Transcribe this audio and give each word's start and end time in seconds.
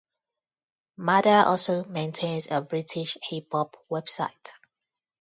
Mada 0.97 1.45
also 1.45 1.83
maintains 1.83 2.47
a 2.49 2.59
British 2.59 3.19
hip 3.21 3.49
hop 3.51 3.77
website. 3.91 4.51